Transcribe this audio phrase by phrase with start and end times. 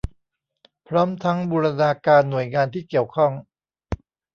[0.87, 3.31] พร้อมทั้งบูรณาการหน่วยงานที่เกี่ยวข้อง